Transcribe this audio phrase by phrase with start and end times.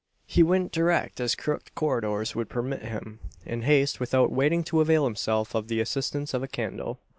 [0.25, 5.05] He went direct as crooked corridors would permit him in haste, without waiting to avail
[5.05, 6.97] himself of the assistance of a candle.